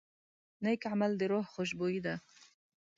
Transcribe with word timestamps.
نیک 0.63 0.81
عمل 0.91 1.11
د 1.17 1.21
روح 1.31 1.45
خوشبويي 1.53 1.99
ده. 2.05 2.15